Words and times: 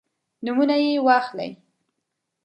نومونه 0.43 0.75
یې 0.83 1.03
واخلئ. 1.05 1.51